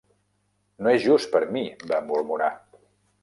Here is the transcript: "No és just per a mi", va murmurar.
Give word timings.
"No 0.85 0.93
és 0.99 1.03
just 1.09 1.29
per 1.35 1.43
a 1.47 1.51
mi", 1.57 1.63
va 1.93 2.01
murmurar. 2.09 2.51